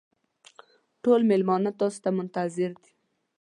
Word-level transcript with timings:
ټول 1.03 1.21
مېلمانه 1.29 1.71
تاسو 1.79 1.97
ته 2.03 2.09
منتظر 2.17 2.71
دي. 2.83 2.91